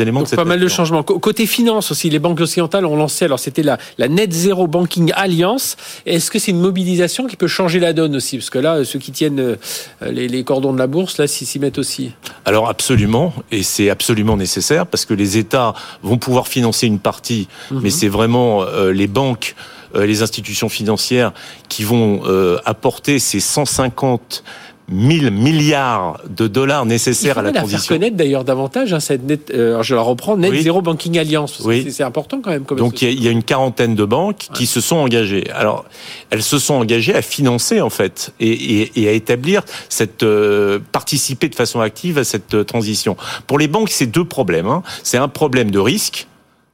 éléments. 0.00 0.20
Donc 0.20 0.26
de 0.26 0.30
cette 0.30 0.36
pas 0.38 0.44
mal 0.44 0.60
de 0.60 0.68
changements. 0.68 1.02
Côté 1.02 1.46
finance 1.46 1.90
aussi, 1.90 2.10
les 2.10 2.18
banques 2.18 2.40
occidentales 2.40 2.86
ont 2.86 2.96
lancé, 2.96 3.24
alors 3.24 3.38
c'était 3.38 3.62
la, 3.62 3.78
la 3.98 4.08
Net 4.08 4.32
Zero 4.32 4.66
Banking 4.66 5.12
Alliance. 5.14 5.76
Est-ce 6.06 6.30
que 6.30 6.38
c'est 6.38 6.50
une 6.50 6.60
mobilisation 6.60 7.26
qui 7.26 7.36
peut 7.36 7.46
changer 7.46 7.78
la 7.80 7.92
donne 7.92 8.16
aussi? 8.16 8.36
Parce 8.38 8.50
que 8.50 8.58
là, 8.58 8.84
ceux 8.84 8.98
qui 8.98 9.12
tiennent 9.12 9.40
euh, 9.40 9.56
les, 10.10 10.28
les 10.28 10.44
cordons 10.44 10.72
de 10.72 10.78
la 10.78 10.86
bourse, 10.86 11.18
là, 11.18 11.26
s'y 11.26 11.58
mettent 11.58 11.78
aussi. 11.78 12.12
Alors 12.44 12.68
absolument, 12.68 13.32
et 13.50 13.62
c'est 13.62 13.90
absolument 13.90 14.36
nécessaire 14.36 14.86
parce 14.86 15.04
que 15.04 15.14
les 15.14 15.36
États 15.38 15.74
vont 16.02 16.18
pouvoir 16.18 16.48
financer 16.48 16.86
une 16.86 16.98
partie, 16.98 17.48
Mhm. 17.70 17.80
mais 17.82 17.90
c'est 17.90 18.08
vraiment 18.08 18.62
euh, 18.62 18.92
les 18.92 19.06
banques, 19.06 19.54
euh, 19.94 20.06
les 20.06 20.22
institutions 20.22 20.68
financières 20.68 21.32
qui 21.68 21.82
vont 21.84 22.22
euh, 22.26 22.58
apporter 22.64 23.18
ces 23.18 23.40
150 23.40 24.42
000 24.92 25.30
milliards 25.32 26.20
de 26.28 26.46
dollars 26.46 26.84
Il 26.84 26.88
nécessaires 26.88 27.38
à 27.38 27.42
la 27.42 27.48
la 27.48 27.52
faire 27.60 27.68
transition. 27.68 27.94
connaître 27.94 28.16
d'ailleurs 28.16 28.44
davantage, 28.44 28.92
hein, 28.92 29.00
cette 29.00 29.24
net, 29.24 29.50
euh, 29.52 29.82
je 29.82 29.94
la 29.94 30.00
reprends, 30.00 30.36
Net 30.36 30.50
Oui. 30.50 30.62
Zero 30.62 30.80
Banking 30.82 31.18
Alliance. 31.18 31.52
parce 31.52 31.64
Oui. 31.64 31.82
c'est- 31.84 31.90
C'est 31.90 32.02
important 32.04 32.40
quand 32.42 32.50
même. 32.50 32.64
Comme 32.64 32.78
Donc 32.78 33.02
il 33.02 33.08
y, 33.08 33.10
a, 33.10 33.14
il 33.14 33.22
y 33.24 33.28
a 33.28 33.30
une 33.30 33.42
quarantaine 33.42 33.94
de 33.94 34.04
banques 34.04 34.46
qui 34.54 34.66
se 34.66 34.80
sont 34.80 34.96
engagées. 34.96 35.50
Alors 35.50 35.84
elles 36.30 36.42
se 36.42 36.58
sont 36.58 36.74
engagées 36.74 37.14
à 37.14 37.22
financer 37.22 37.80
en 37.80 37.90
fait 37.90 38.32
et, 38.38 38.50
et- 38.50 39.02
et 39.02 39.08
à 39.08 39.12
établir 39.12 39.62
cette 39.88 40.22
euh, 40.22 40.78
participer 40.92 41.48
de 41.48 41.54
façon 41.54 41.80
active 41.80 42.18
à 42.18 42.24
cette 42.24 42.54
euh, 42.54 42.64
transition. 42.64 43.16
Pour 43.46 43.58
les 43.58 43.68
banques, 43.68 43.90
c'est 43.90 44.06
deux 44.06 44.24
problèmes. 44.24 44.66
hein. 44.66 44.82
C'est 45.02 45.18
un 45.18 45.28
problème 45.28 45.70
de 45.70 45.78
risque. 45.78 46.26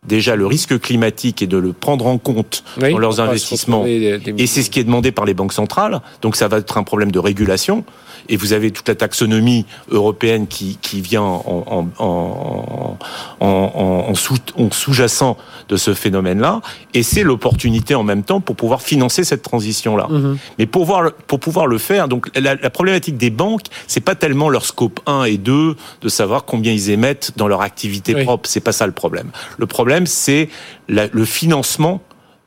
Déjà 0.06 0.34
le 0.34 0.46
risque 0.48 0.80
climatique 0.80 1.42
et 1.42 1.46
de 1.46 1.56
le 1.56 1.72
prendre 1.72 2.06
en 2.08 2.18
compte 2.18 2.64
Oui, 2.82 2.90
dans 2.90 2.98
leurs 2.98 3.20
investissements. 3.20 3.82
retrouver 3.82 4.18
des- 4.18 4.32
des- 4.32 4.42
Et 4.42 4.46
c'est 4.48 4.64
ce 4.64 4.70
qui 4.70 4.80
est 4.80 4.84
demandé 4.84 5.12
par 5.12 5.24
les 5.24 5.32
banques 5.34 5.52
centrales. 5.52 6.00
Donc 6.22 6.34
ça 6.34 6.48
va 6.48 6.58
être 6.58 6.76
un 6.76 6.82
problème 6.82 7.12
de 7.12 7.20
régulation. 7.20 7.84
Et 8.28 8.36
vous 8.36 8.52
avez 8.52 8.70
toute 8.72 8.88
la 8.88 8.94
taxonomie 8.96 9.64
européenne 9.90 10.46
qui, 10.48 10.76
qui 10.82 11.00
vient 11.00 11.22
en, 11.22 11.64
en, 11.68 11.86
en, 12.04 12.98
en, 13.40 13.46
en- 13.46 14.10
en 14.10 14.14
sous, 14.14 14.36
en 14.58 14.70
sous-jacent 14.72 15.36
de 15.68 15.76
ce 15.76 15.92
phénomène-là. 15.94 16.60
Et 16.94 17.02
c'est 17.04 17.22
l'opportunité 17.22 17.94
en 17.94 18.02
même 18.04 18.22
temps 18.24 18.40
pour 18.40 18.56
pouvoir 18.56 18.82
financer 18.82 19.22
cette 19.24 19.42
transition-là. 19.42 20.08
Mhm. 20.10 20.36
Mais 20.58 20.66
pour, 20.66 20.84
voir, 20.84 21.12
pour 21.28 21.38
pouvoir 21.40 21.66
le 21.68 21.78
faire, 21.78 22.08
donc 22.08 22.28
la, 22.36 22.56
la 22.56 22.70
problématique 22.70 23.16
des 23.16 23.30
banques, 23.30 23.62
c'est 23.86 24.00
pas 24.00 24.14
tellement 24.16 24.48
leur 24.48 24.64
scope 24.66 24.98
1 25.06 25.24
et 25.24 25.36
2 25.38 25.76
de 26.00 26.08
savoir 26.08 26.44
combien 26.44 26.72
ils 26.72 26.90
émettent 26.90 27.32
dans 27.36 27.46
leur 27.48 27.60
activité 27.62 28.14
Oui. 28.16 28.24
propre. 28.24 28.48
C'est 28.48 28.60
pas 28.60 28.72
ça 28.72 28.86
le 28.86 28.92
problème. 28.92 29.30
Le 29.58 29.66
problème, 29.66 29.91
c'est 30.06 30.48
le 30.88 31.24
financement 31.24 32.00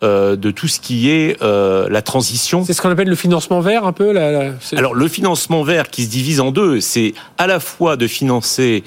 euh, 0.03 0.35
de 0.35 0.51
tout 0.51 0.67
ce 0.67 0.81
qui 0.81 1.09
est 1.09 1.41
euh, 1.41 1.87
la 1.89 2.01
transition. 2.01 2.65
C'est 2.65 2.73
ce 2.73 2.81
qu'on 2.81 2.91
appelle 2.91 3.07
le 3.07 3.15
financement 3.15 3.61
vert 3.61 3.85
un 3.85 3.93
peu 3.93 4.13
Alors 4.75 4.93
le 4.93 5.07
financement 5.07 5.63
vert 5.63 5.89
qui 5.89 6.03
se 6.03 6.09
divise 6.09 6.41
en 6.41 6.51
deux, 6.51 6.81
c'est 6.81 7.13
à 7.37 7.47
la 7.47 7.61
fois 7.61 7.95
de 7.95 8.05
financer 8.05 8.83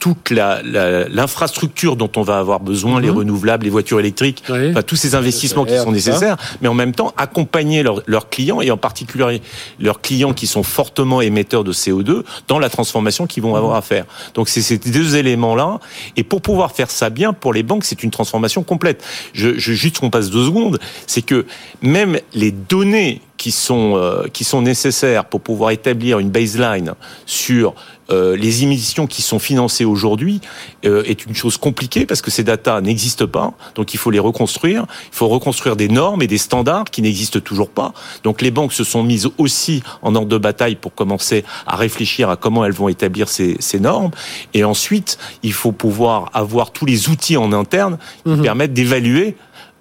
toute 0.00 0.30
l'infrastructure 0.30 1.94
dont 1.96 2.10
on 2.16 2.22
va 2.22 2.38
avoir 2.38 2.58
besoin, 2.60 3.00
les 3.00 3.10
Mhm. 3.10 3.18
renouvelables, 3.18 3.64
les 3.64 3.70
voitures 3.70 4.00
électriques, 4.00 4.42
Oui. 4.48 4.70
enfin 4.70 4.82
tous 4.82 4.96
ces 4.96 5.14
investissements 5.14 5.64
qui 5.64 5.76
sont 5.78 5.92
nécessaires, 5.92 6.36
mais 6.60 6.68
en 6.68 6.74
même 6.74 6.92
temps 6.92 7.12
accompagner 7.16 7.82
leurs, 7.82 8.02
leurs 8.06 8.28
clients 8.30 8.60
et 8.60 8.70
en 8.70 8.76
particulier 8.76 9.42
leurs 9.78 10.00
clients 10.00 10.32
qui 10.32 10.46
sont 10.46 10.62
fortement 10.62 11.20
émetteurs 11.20 11.64
de 11.64 11.72
CO2 11.72 12.24
dans 12.48 12.58
la 12.58 12.68
transformation 12.70 13.26
qu'ils 13.26 13.42
vont 13.42 13.54
avoir 13.54 13.76
à 13.76 13.82
faire. 13.82 14.06
Donc 14.34 14.48
c'est 14.48 14.62
ces 14.62 14.78
deux 14.78 15.16
éléments-là. 15.16 15.78
Et 16.16 16.24
pour 16.24 16.40
pouvoir 16.40 16.72
faire 16.72 16.90
ça 16.90 17.10
bien, 17.10 17.32
pour 17.32 17.52
les 17.52 17.62
banques, 17.62 17.84
c'est 17.84 18.02
une 18.02 18.10
transformation 18.10 18.62
complète. 18.62 19.04
Je, 19.34 19.58
je 19.58 19.72
juste 19.74 19.98
qu'on 20.00 20.10
passe 20.10 20.30
deux 20.30 20.46
secondes, 20.46 20.78
c'est 21.06 21.22
que 21.22 21.44
même 21.82 22.18
les 22.32 22.50
données 22.52 23.20
qui 23.40 23.52
sont 23.52 23.96
euh, 23.96 24.26
qui 24.30 24.44
sont 24.44 24.60
nécessaires 24.60 25.24
pour 25.24 25.40
pouvoir 25.40 25.70
établir 25.70 26.18
une 26.18 26.28
baseline 26.28 26.92
sur 27.24 27.74
euh, 28.10 28.36
les 28.36 28.64
émissions 28.64 29.06
qui 29.06 29.22
sont 29.22 29.38
financées 29.38 29.86
aujourd'hui 29.86 30.42
euh, 30.84 31.02
est 31.06 31.24
une 31.24 31.34
chose 31.34 31.56
compliquée 31.56 32.04
parce 32.04 32.20
que 32.20 32.30
ces 32.30 32.44
datas 32.44 32.82
n'existent 32.82 33.26
pas. 33.26 33.54
Donc 33.76 33.94
il 33.94 33.96
faut 33.96 34.10
les 34.10 34.18
reconstruire. 34.18 34.84
Il 35.10 35.16
faut 35.16 35.28
reconstruire 35.28 35.74
des 35.74 35.88
normes 35.88 36.20
et 36.20 36.26
des 36.26 36.36
standards 36.36 36.84
qui 36.84 37.00
n'existent 37.00 37.40
toujours 37.40 37.70
pas. 37.70 37.94
Donc 38.24 38.42
les 38.42 38.50
banques 38.50 38.74
se 38.74 38.84
sont 38.84 39.02
mises 39.02 39.30
aussi 39.38 39.82
en 40.02 40.14
ordre 40.16 40.28
de 40.28 40.36
bataille 40.38 40.74
pour 40.74 40.94
commencer 40.94 41.42
à 41.66 41.76
réfléchir 41.76 42.28
à 42.28 42.36
comment 42.36 42.66
elles 42.66 42.72
vont 42.72 42.90
établir 42.90 43.30
ces, 43.30 43.56
ces 43.58 43.80
normes. 43.80 44.10
Et 44.52 44.64
ensuite, 44.64 45.18
il 45.42 45.54
faut 45.54 45.72
pouvoir 45.72 46.28
avoir 46.34 46.72
tous 46.72 46.84
les 46.84 47.08
outils 47.08 47.38
en 47.38 47.54
interne 47.54 47.96
qui 48.24 48.32
Mhm. 48.32 48.42
permettent 48.42 48.74
d'évaluer 48.74 49.34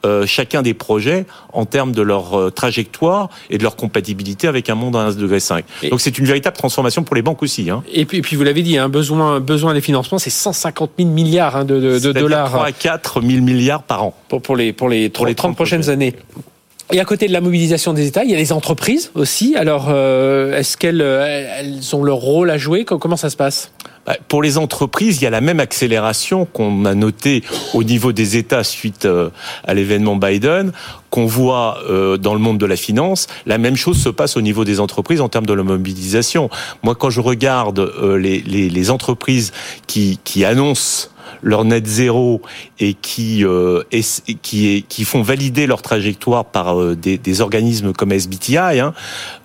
euh, 0.06 0.26
chacun 0.26 0.62
des 0.62 0.74
projets 0.74 1.26
en 1.54 1.66
termes 1.66 1.92
de 1.92 2.02
leur 2.02 2.38
euh, 2.40 2.50
trajectoire 2.52 3.30
et 3.50 3.58
de 3.58 3.64
leur 3.64 3.76
compatibilité 3.76 4.48
avec 4.48 4.70
un 4.70 4.76
monde 4.76 4.96
à 4.96 5.10
1,5 5.10 5.16
degré. 5.18 5.40
Donc 5.90 6.02
c'est 6.02 6.18
une 6.18 6.26
véritable 6.26 6.56
transformation 6.56 7.04
pour 7.04 7.16
les 7.16 7.22
banques 7.22 7.44
aussi. 7.44 7.70
Hein. 7.70 7.84
Et 7.92 8.06
puis, 8.06 8.18
et 8.20 8.22
puis 8.22 8.36
vous 8.36 8.44
l'avez 8.44 8.62
dit, 8.62 8.78
un 8.78 8.90
besoin, 8.90 9.40
besoin 9.40 9.74
des 9.74 9.82
financements, 9.82 10.20
c'est 10.20 10.30
150 10.30 10.92
000 10.98 11.10
milliards 11.10 11.58
hein, 11.58 11.66
de, 11.66 11.76
de- 11.76 11.82
de 11.82 12.00
C'est-à-dire 12.00 12.22
dollars 12.22 12.50
3 12.50 12.66
à 12.68 12.72
4 12.72 13.22
000 13.22 13.42
milliards 13.44 13.84
par 13.84 14.04
an. 14.04 14.14
pour, 14.30 14.42
pour 14.42 14.56
les, 14.56 14.72
pour 14.74 14.88
les, 14.90 15.10
Pour 15.10 15.26
les 15.26 15.36
30, 15.36 15.50
30 15.52 15.56
prochaines 15.56 15.90
années. 15.90 16.14
Et 16.92 17.00
à 17.00 17.06
côté 17.06 17.28
de 17.28 17.34
la 17.34 17.42
mobilisation 17.42 17.94
des 17.94 18.08
États, 18.08 18.24
il 18.24 18.32
y 18.32 18.34
a 18.34 18.38
les 18.38 18.52
entreprises 18.52 19.12
aussi. 19.14 19.56
Alors, 19.56 19.88
euh, 19.90 20.58
est-ce 20.58 20.76
qu'elles 20.76 21.02
elles 21.02 21.96
ont 21.96 22.04
leur 22.04 22.16
rôle 22.18 22.50
à 22.50 22.58
jouer? 22.58 22.84
Co- 22.84 22.98
Comment 22.98 23.16
ça 23.18 23.30
se 23.30 23.38
passe? 23.38 23.72
Pour 24.28 24.42
les 24.42 24.58
entreprises, 24.58 25.18
il 25.18 25.24
y 25.24 25.28
a 25.28 25.30
la 25.30 25.42
même 25.42 25.60
accélération 25.60 26.46
qu'on 26.46 26.86
a 26.86 26.96
notée 26.96 27.44
au 27.74 27.84
niveau 27.84 28.12
des 28.12 28.38
États 28.38 28.64
suite 28.64 29.06
euh, 29.06 29.30
à 29.66 29.74
l'événement 29.74 30.16
Biden, 30.16 30.72
qu'on 31.10 31.26
voit 31.26 31.80
euh, 31.90 32.18
dans 32.18 32.34
le 32.34 32.40
monde 32.40 32.58
de 32.58 32.66
la 32.66 32.76
finance. 32.76 33.28
La 33.46 33.58
même 33.58 33.76
chose 33.76 34.02
se 34.02 34.10
passe 34.10 34.38
au 34.38 34.42
niveau 34.42 34.66
des 34.66 34.80
entreprises 34.80 35.22
en 35.22 35.30
termes 35.30 35.46
de 35.46 35.54
la 35.54 35.64
mobilisation. 35.64 36.50
Moi, 36.84 36.96
quand 36.96 37.10
je 37.10 37.22
regarde 37.22 37.80
euh, 37.80 38.18
les, 38.18 38.40
les, 38.42 38.70
les 38.70 38.90
entreprises 38.90 39.52
qui, 39.88 40.20
qui 40.24 40.46
annoncent 40.46 41.10
leur 41.42 41.66
net 41.66 41.86
zéro 41.86 42.42
et 42.80 42.94
qui 42.94 43.46
euh, 43.46 43.84
qui, 44.42 44.86
qui 44.88 45.06
font 45.06 45.22
valider 45.22 45.68
leur 45.68 45.82
trajectoire 45.82 46.46
par 46.46 46.80
euh, 46.80 46.96
des, 46.96 47.18
des, 47.18 47.42
organismes 47.42 47.94
comme 47.94 48.12
SBTI, 48.12 48.58
hein, 48.58 48.94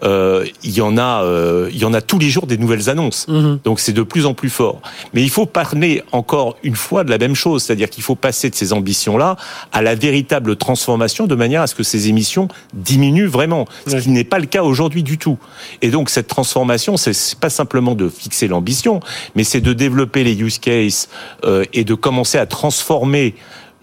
euh, 0.03 0.45
il 0.63 0.73
y 0.73 0.81
en 0.81 0.97
a 0.97 1.23
euh, 1.25 1.71
il 1.73 1.79
y 1.79 1.85
en 1.85 1.95
a 1.95 2.01
tous 2.01 2.19
les 2.19 2.31
jours 2.31 2.47
des 2.47 2.59
nouvelles 2.59 2.91
annonces. 2.91 3.27
Mhm. 3.29 3.61
Donc 3.65 3.81
c'est 3.81 3.93
de 3.93 4.03
plus 4.03 4.27
en 4.27 4.35
plus 4.35 4.51
fort. 4.51 4.81
Mais 5.13 5.23
il 5.23 5.31
faut 5.31 5.47
parler 5.47 6.03
encore 6.13 6.57
une 6.63 6.77
fois 6.77 7.05
de 7.05 7.11
la 7.11 7.19
même 7.19 7.35
chose, 7.35 7.63
c'est-à-dire 7.63 7.91
qu'il 7.91 8.03
faut 8.03 8.15
passer 8.15 8.51
de 8.51 8.55
ces 8.55 8.73
ambitions-là 8.73 9.37
à 9.73 9.83
la 9.83 9.95
véritable 9.95 10.57
transformation 10.57 11.27
de 11.27 11.35
manière 11.35 11.63
à 11.63 11.67
ce 11.67 11.75
que 11.75 11.83
ces 11.83 12.09
émissions 12.09 12.49
diminuent 12.73 13.27
vraiment, 13.27 13.67
ce 13.87 13.97
qui 13.97 14.11
n'est 14.11 14.25
pas 14.25 14.39
le 14.39 14.47
cas 14.47 14.63
aujourd'hui 14.63 15.03
du 15.03 15.19
tout. 15.19 15.39
Et 15.83 15.91
donc 15.91 16.11
cette 16.11 16.29
transformation, 16.29 16.97
c'est 16.97 17.39
pas 17.39 17.51
simplement 17.51 17.95
de 17.95 18.09
fixer 18.09 18.49
l'ambition, 18.49 19.01
mais 19.35 19.45
c'est 19.45 19.61
de 19.61 19.73
développer 19.73 20.25
les 20.25 20.41
use 20.41 20.59
cases 20.59 21.09
euh, 21.45 21.65
et 21.75 21.85
de 21.85 21.95
commencer 21.95 22.39
à 22.39 22.47
transformer 22.47 23.35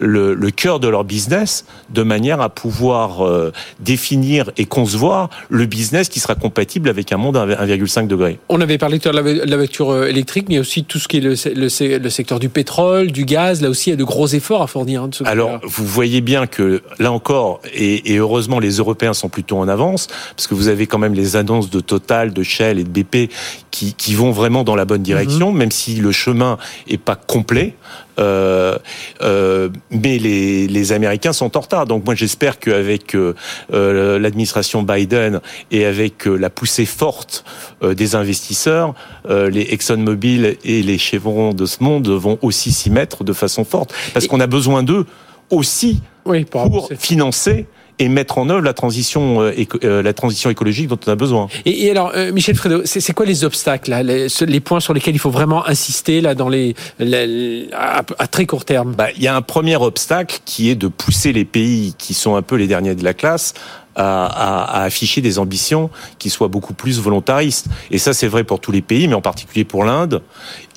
le, 0.02 0.34
le, 0.34 0.50
cœur 0.50 0.80
de 0.80 0.88
leur 0.88 1.04
business 1.04 1.64
de 1.90 2.02
manière 2.02 2.40
à 2.40 2.48
pouvoir 2.48 3.24
euh, 3.24 3.52
définir 3.80 4.50
et 4.56 4.64
concevoir 4.64 5.30
le 5.48 5.66
business 5.66 6.08
qui 6.08 6.20
sera 6.20 6.34
compatible 6.34 6.88
avec 6.88 7.12
un 7.12 7.16
monde 7.16 7.36
à 7.36 7.46
1,5 7.46 8.06
degré. 8.06 8.38
On 8.48 8.60
avait 8.60 8.78
parlé 8.78 8.98
tout 8.98 9.08
à 9.08 9.12
l'heure 9.12 9.24
de 9.24 9.42
la 9.44 9.56
voiture 9.56 9.90
euh, 9.90 10.06
électrique, 10.08 10.46
mais 10.48 10.58
aussi 10.58 10.84
tout 10.84 10.98
ce 10.98 11.08
qui 11.08 11.18
est 11.18 11.20
le, 11.20 11.34
le, 11.54 11.98
le 11.98 12.10
secteur 12.10 12.40
du 12.40 12.48
pétrole, 12.48 13.12
du 13.12 13.24
gaz. 13.24 13.62
Là 13.62 13.70
aussi, 13.70 13.90
il 13.90 13.92
y 13.92 13.94
a 13.94 13.96
de 13.96 14.04
gros 14.04 14.26
efforts 14.26 14.62
à 14.62 14.66
fournir. 14.66 15.04
Hein, 15.04 15.08
de 15.08 15.14
ce 15.14 15.24
Alors, 15.24 15.60
vous 15.62 15.86
voyez 15.86 16.20
bien 16.20 16.46
que 16.46 16.82
là 16.98 17.12
encore, 17.12 17.60
et, 17.72 18.12
et, 18.12 18.18
heureusement, 18.18 18.58
les 18.58 18.76
Européens 18.76 19.14
sont 19.14 19.28
plutôt 19.28 19.58
en 19.58 19.68
avance, 19.68 20.08
parce 20.36 20.46
que 20.46 20.54
vous 20.54 20.68
avez 20.68 20.86
quand 20.86 20.98
même 20.98 21.14
les 21.14 21.36
annonces 21.36 21.70
de 21.70 21.80
Total, 21.80 22.32
de 22.32 22.42
Shell 22.42 22.78
et 22.78 22.84
de 22.84 22.88
BP 22.88 23.30
qui, 23.70 23.94
qui 23.94 24.14
vont 24.14 24.32
vraiment 24.32 24.64
dans 24.64 24.76
la 24.76 24.84
bonne 24.84 25.02
direction, 25.02 25.52
mm-hmm. 25.52 25.56
même 25.56 25.70
si 25.70 25.96
le 25.96 26.12
chemin 26.12 26.58
est 26.88 26.98
pas 26.98 27.16
complet. 27.16 27.74
Euh, 28.18 28.76
euh, 29.22 29.70
mais 29.92 30.18
les, 30.18 30.66
les, 30.66 30.92
Américains 30.92 31.32
sont 31.32 31.56
en 31.56 31.60
retard. 31.60 31.86
Donc 31.86 32.04
moi 32.04 32.14
j'espère 32.14 32.58
qu'avec 32.58 33.14
euh, 33.14 33.34
euh 33.72 34.18
l'administration 34.18 34.82
Biden 34.82 35.40
et 35.70 35.84
avec 35.84 36.26
euh, 36.26 36.36
la 36.36 36.50
poussée 36.50 36.86
forte 36.86 37.44
des 37.82 38.14
investisseurs, 38.14 38.94
les 39.28 39.62
ExxonMobil 39.72 40.56
et 40.64 40.82
les 40.82 40.98
Chevron 40.98 41.52
de 41.52 41.66
ce 41.66 41.82
monde 41.82 42.08
vont 42.08 42.38
aussi 42.42 42.70
s'y 42.70 42.90
mettre 42.90 43.24
de 43.24 43.32
façon 43.32 43.64
forte, 43.64 43.92
parce 44.14 44.26
qu'on 44.26 44.40
a 44.40 44.46
besoin 44.46 44.82
d'eux 44.82 45.04
aussi 45.50 46.00
oui, 46.24 46.44
pour, 46.44 46.70
pour 46.70 46.88
financer 46.98 47.66
et 47.98 48.08
mettre 48.08 48.38
en 48.38 48.48
œuvre 48.48 48.62
la 48.62 48.72
transition, 48.72 49.42
euh, 49.42 49.52
euh, 49.84 50.02
la 50.02 50.12
transition 50.12 50.50
écologique 50.50 50.88
dont 50.88 50.98
on 51.06 51.10
a 51.10 51.14
besoin. 51.14 51.48
Et, 51.64 51.86
et 51.86 51.90
alors, 51.90 52.12
euh, 52.14 52.32
Michel 52.32 52.54
Fredo, 52.54 52.82
c'est 52.84 53.12
quoi 53.12 53.26
les 53.26 53.44
obstacles, 53.44 53.90
là, 53.90 54.02
les, 54.02 54.26
les, 54.46 54.60
points 54.60 54.80
sur 54.80 54.94
lesquels 54.94 55.14
il 55.14 55.18
faut 55.18 55.30
vraiment 55.30 55.66
insister 55.66 56.20
là 56.20 56.34
dans 56.34 56.48
les, 56.48 56.74
les 56.98 57.68
à, 57.72 58.02
à, 58.18 58.26
très 58.26 58.46
court 58.46 58.64
terme? 58.64 58.94
Bah, 58.94 59.08
Il 59.16 59.22
y 59.22 59.28
a 59.28 59.36
un 59.36 59.42
premier 59.42 59.76
obstacle 59.76 60.40
qui 60.44 60.70
est 60.70 60.74
de 60.74 60.88
pousser 60.88 61.32
les 61.32 61.44
pays 61.44 61.94
qui 61.98 62.14
sont 62.14 62.36
un 62.36 62.42
peu 62.42 62.56
les 62.56 62.66
derniers 62.66 62.94
de 62.94 63.04
la 63.04 63.14
classe 63.14 63.54
à, 63.96 64.26
à, 64.26 64.80
à, 64.80 64.82
afficher 64.84 65.20
des 65.20 65.38
ambitions 65.38 65.90
qui 66.18 66.30
soient 66.30 66.48
beaucoup 66.48 66.74
plus 66.74 67.00
volontaristes. 67.00 67.66
Et 67.90 67.98
ça, 67.98 68.12
c'est 68.12 68.28
vrai 68.28 68.44
pour 68.44 68.60
tous 68.60 68.72
les 68.72 68.82
pays, 68.82 69.08
mais 69.08 69.14
en 69.14 69.20
particulier 69.20 69.64
pour 69.64 69.84
l'Inde 69.84 70.22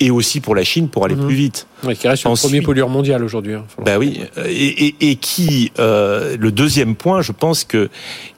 et 0.00 0.10
aussi 0.10 0.40
pour 0.40 0.54
la 0.54 0.64
Chine 0.64 0.88
pour 0.88 1.04
aller 1.04 1.16
mmh. 1.16 1.26
plus 1.26 1.34
vite. 1.34 1.66
Ouais, 1.84 1.94
qui 1.94 2.08
reste 2.08 2.24
le 2.24 2.34
premier 2.34 2.62
pollueur 2.62 2.88
mondial 2.88 3.22
aujourd'hui. 3.22 3.54
Hein, 3.54 3.64
bah 3.84 3.98
oui, 3.98 4.20
et, 4.46 4.86
et, 4.86 5.10
et 5.10 5.16
qui 5.16 5.72
euh, 5.78 6.36
le 6.38 6.52
deuxième 6.52 6.94
point, 6.96 7.22
je 7.22 7.32
pense 7.32 7.64
que 7.64 7.88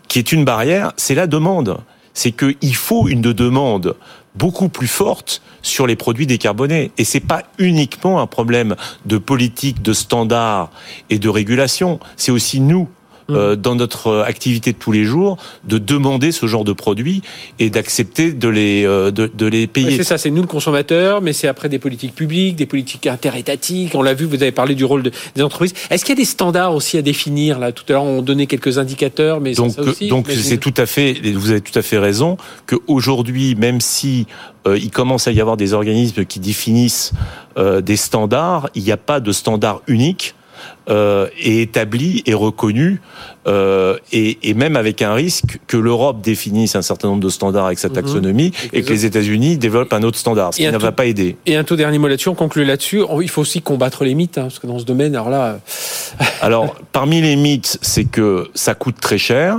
qui 0.08 0.18
est 0.18 0.32
une 0.32 0.44
barrière, 0.44 0.92
c'est 0.97 1.14
la 1.14 1.26
demande. 1.26 1.78
C'est 2.14 2.32
qu'il 2.32 2.75
faut 2.75 3.06
une 3.08 3.20
demande 3.20 3.94
beaucoup 4.35 4.68
plus 4.68 4.88
forte 4.88 5.42
sur 5.62 5.87
les 5.87 5.97
produits 5.97 6.26
décarbonés. 6.26 6.90
Et 6.99 7.04
c'est 7.04 7.20
pas 7.20 7.42
uniquement 7.58 8.20
un 8.20 8.26
problème 8.26 8.76
de 9.06 9.18
politique, 9.18 9.82
de 9.82 9.92
standards 9.92 10.70
et 11.11 11.18
de 11.18 11.28
régulation. 11.28 12.00
C'est 12.16 12.32
aussi 12.32 12.61
nous, 12.61 12.88
euh, 13.30 13.56
dans 13.56 13.75
notre 13.75 14.25
activité 14.26 14.73
de 14.73 14.78
tous 14.78 14.92
les 14.92 15.04
jours 15.04 15.37
de 15.64 15.76
demander 15.76 16.32
ce 16.32 16.47
genre 16.47 16.64
de 16.64 16.73
produits 16.73 17.20
et 17.58 17.68
d'accepter 17.68 18.32
de 18.32 18.49
les 18.49 18.87
euh, 18.87 19.11
de, 19.11 19.30
de 19.32 19.47
les 19.47 19.66
payer. 19.66 19.97
c'est 19.99 20.04
ça, 20.04 20.16
c'est 20.18 20.30
nous 20.30 20.40
le 20.40 20.49
consommateur, 20.49 21.20
mais 21.20 21.32
c'est 21.32 21.47
après 21.47 21.68
des 21.68 21.78
politiques 21.78 22.14
publiques, 22.14 22.56
des 22.56 22.66
politiques 22.66 23.06
interétatiques. 23.06 23.94
On 23.94 24.02
l'a 24.02 24.14
vu, 24.14 24.25
vous 24.25 24.42
avez 24.42 24.52
parlé 24.52 24.75
du 24.75 24.85
rôle 24.85 25.02
de, 25.02 25.12
des 25.35 25.42
entreprises. 25.42 25.75
Est-ce 25.90 26.04
qu'il 26.04 26.14
y 26.14 26.18
a 26.18 26.23
des 26.23 26.25
standards 26.25 26.75
aussi 26.75 26.97
à 26.97 27.02
définir 27.02 27.58
là? 27.58 27.73
Tout 27.73 27.85
à 27.88 27.92
l'heure, 27.92 28.04
on 28.04 28.23
donnait 28.23 28.47
quelques 28.47 28.78
indicateurs, 28.78 29.40
mais 29.40 29.52
donc 29.52 29.73
ça 29.73 29.82
aussi, 29.82 30.08
donc 30.08 30.30
c'est 30.30 30.58
tout 30.58 30.75
à 30.76 30.87
fait. 30.87 31.20
Vous 31.35 31.50
avez 31.50 31.61
tout 31.61 31.78
à 31.78 31.82
fait 31.82 31.99
raison 31.99 32.38
qu'aujourd'hui, 32.66 33.54
même 33.56 33.80
si 33.80 34.26
euh, 34.66 34.78
il 34.78 34.90
commence 34.90 35.28
à 35.28 35.32
y 35.32 35.40
avoir 35.40 35.56
des 35.56 35.73
organismes 35.73 36.25
qui 36.25 36.40
définissent 36.40 37.12
euh, 37.56 37.80
des 37.80 37.97
standards, 37.97 38.70
il 38.75 38.82
n'y 38.82 38.92
a 38.92 38.97
pas 38.97 39.20
de 39.20 39.32
standard 39.32 39.82
unique 39.87 40.35
euh, 40.88 41.29
est 41.43 41.59
établi 41.59 42.23
et 42.27 42.35
reconnu, 42.35 43.00
euh, 43.47 43.99
et, 44.12 44.38
et, 44.43 44.55
même 44.55 44.77
avec 44.77 45.03
un 45.03 45.15
risque 45.15 45.59
que 45.67 45.77
l'Europe 45.77 46.21
définisse 46.21 46.77
un 46.77 46.83
certain 46.83 47.09
nombre 47.09 47.23
de 47.23 47.29
standards 47.29 47.67
avec 47.67 47.79
sa 47.79 47.88
mhm. 47.88 47.95
taxonomie 47.95 48.53
et, 48.73 48.83
que 48.83 48.91
les 48.91 49.05
États-Unis 49.05 49.59
développent 49.59 49.93
un 49.93 50.03
autre 50.03 50.19
standard, 50.19 50.55
ce 50.55 50.59
qui 50.59 50.71
ne 50.71 50.79
va 50.79 50.93
pas 50.93 51.07
aider. 51.07 51.37
Et 51.47 51.57
un 51.57 51.65
tout 51.65 51.77
dernier 51.77 51.99
mot 51.99 52.09
là-dessus, 52.09 52.29
on 52.29 52.35
conclut 52.35 52.65
là-dessus. 52.65 53.03
Il 53.21 53.29
faut 53.29 53.43
aussi 53.43 53.62
combattre 53.62 54.05
les 54.05 54.15
mythes, 54.15 54.38
hein, 54.38 54.43
parce 54.43 54.59
que 54.59 54.67
dans 54.67 54.79
ce 54.79 54.85
domaine, 54.85 55.15
alors 55.15 55.31
là. 55.31 55.61
alors, 56.41 56.77
parmi 56.93 57.21
les 57.21 57.37
mythes, 57.37 57.79
c'est 57.83 58.05
que 58.05 58.49
ça 58.55 58.75
coûte 58.75 58.97
très 59.00 59.19
cher. 59.19 59.59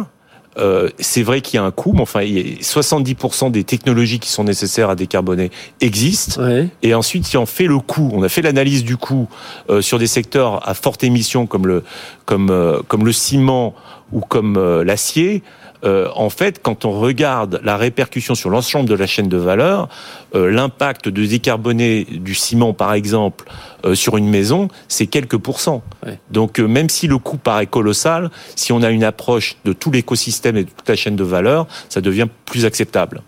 Euh, 0.60 0.90
c'est 1.00 1.24
vrai 1.24 1.42
qu'il 1.42 1.56
y 1.56 1.58
a 1.58 1.64
un 1.64 1.72
coût, 1.72 1.94
mais 1.94 2.02
enfin, 2.02 2.22
70% 2.22 3.52
des 3.52 3.64
technologies 3.64 4.20
qui 4.20 4.30
sont 4.30 4.44
nécessaires 4.44 4.90
à 4.90 4.96
décarboner 4.96 5.52
existent. 5.82 6.42
Et 6.82 6.94
ensuite, 6.94 7.26
si 7.26 7.38
on 7.38 7.46
fait 7.46 7.66
le 7.66 7.80
coût, 7.80 8.10
on 8.14 8.24
a 8.24 8.30
fait 8.30 8.42
l'analyse 8.42 8.84
du 8.84 8.98
coût 8.98 9.28
euh, 9.70 9.82
sur 9.82 10.00
des 10.00 10.08
secteurs 10.08 10.68
à 10.68 10.74
forte 10.74 11.04
émission 11.04 11.46
comme 11.48 11.68
le 11.68 11.84
comme 12.26 12.50
euh, 12.50 12.80
comme 12.88 13.06
le 13.06 13.14
ciment 13.14 13.74
ou 14.12 14.22
comme 14.22 14.82
l'acier, 14.82 15.44
euh, 15.84 16.10
en 16.16 16.30
fait, 16.30 16.62
quand 16.62 16.86
on 16.86 17.00
regarde 17.00 17.62
la 17.64 17.78
répercussion 17.78 18.36
sur 18.36 18.50
l'ensemble 18.50 18.90
de 18.90 18.96
la 18.96 19.08
chaîne 19.08 19.30
de 19.30 19.38
valeur, 19.38 19.88
euh, 20.36 20.52
l'impact 20.52 21.08
de 21.08 21.26
décarboner 21.26 22.06
du 22.06 22.36
ciment, 22.36 22.74
par 22.74 22.94
exemple, 22.94 23.46
euh, 23.86 23.96
sur 23.96 24.18
une 24.18 24.30
maison, 24.30 24.68
c'est 24.88 25.08
quelques 25.08 25.38
pourcents. 25.38 25.84
Ouais. 26.06 26.20
Donc, 26.32 26.60
même 26.60 26.90
si 26.90 27.08
le 27.08 27.18
coût 27.18 27.38
paraît 27.38 27.68
colossal, 27.68 28.30
si 28.56 28.74
on 28.74 28.82
a 28.82 28.90
une 28.90 29.04
approche 29.04 29.58
de 29.66 29.74
tout 29.74 29.92
l'écosystème 29.92 30.58
et 30.58 30.64
de 30.64 30.70
toute 30.70 30.88
la 30.88 30.96
chaîne 30.96 31.16
de 31.16 31.24
valeur, 31.24 31.68
ça 31.88 32.02
devient 32.02 32.28
plus 32.46 32.66
acceptable. 32.66 33.22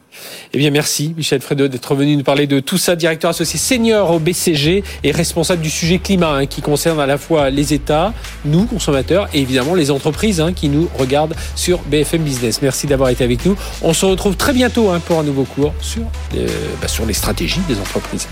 Eh 0.53 0.57
bien, 0.57 0.71
merci 0.71 1.13
Michel 1.15 1.41
Fredo 1.41 1.67
d'être 1.67 1.95
venu 1.95 2.15
nous 2.15 2.23
parler 2.23 2.47
de 2.47 2.59
tout 2.59 2.77
ça, 2.77 2.95
directeur 2.95 3.29
associé 3.29 3.57
senior 3.57 4.11
au 4.11 4.19
BCG 4.19 4.83
et 5.03 5.11
responsable 5.11 5.61
du 5.61 5.69
sujet 5.69 5.99
climat 5.99 6.33
hein, 6.33 6.45
qui 6.45 6.61
concerne 6.61 6.99
à 6.99 7.05
la 7.05 7.17
fois 7.17 7.49
les 7.49 7.73
États, 7.73 8.13
nous 8.45 8.65
consommateurs 8.65 9.29
et 9.33 9.39
évidemment 9.39 9.75
les 9.75 9.91
entreprises 9.91 10.41
hein, 10.41 10.53
qui 10.53 10.69
nous 10.69 10.89
regardent 10.97 11.35
sur 11.55 11.79
BFM 11.83 12.23
Business. 12.23 12.61
Merci 12.61 12.87
d'avoir 12.87 13.09
été 13.09 13.23
avec 13.23 13.45
nous. 13.45 13.55
On 13.81 13.93
se 13.93 14.05
retrouve 14.05 14.35
très 14.35 14.53
bientôt 14.53 14.89
hein, 14.89 14.99
pour 14.99 15.19
un 15.19 15.23
nouveau 15.23 15.43
cours 15.43 15.73
sur, 15.81 16.03
euh, 16.35 16.47
bah, 16.81 16.87
sur 16.87 17.05
les 17.05 17.13
stratégies 17.13 17.61
des 17.67 17.79
entreprises. 17.79 18.27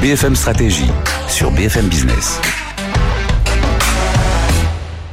BFM 0.00 0.36
Stratégie 0.36 0.90
sur 1.28 1.50
BFM 1.50 1.88
Business. 1.88 2.40